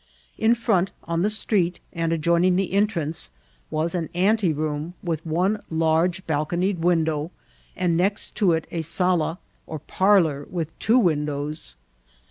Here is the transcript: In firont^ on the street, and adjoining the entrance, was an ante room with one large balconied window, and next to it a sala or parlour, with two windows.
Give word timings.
In 0.35 0.55
firont^ 0.55 0.89
on 1.03 1.21
the 1.21 1.29
street, 1.29 1.79
and 1.93 2.11
adjoining 2.11 2.55
the 2.55 2.73
entrance, 2.73 3.29
was 3.69 3.93
an 3.93 4.09
ante 4.15 4.51
room 4.51 4.95
with 5.03 5.23
one 5.23 5.61
large 5.69 6.25
balconied 6.25 6.79
window, 6.79 7.29
and 7.75 7.95
next 7.95 8.33
to 8.37 8.53
it 8.53 8.65
a 8.71 8.81
sala 8.81 9.37
or 9.67 9.77
parlour, 9.77 10.47
with 10.49 10.75
two 10.79 10.97
windows. 10.97 11.75